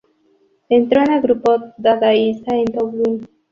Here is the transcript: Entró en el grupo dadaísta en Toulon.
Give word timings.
Entró 0.67 1.01
en 1.03 1.11
el 1.11 1.21
grupo 1.21 1.57
dadaísta 1.77 2.55
en 2.55 2.65
Toulon. 2.73 3.19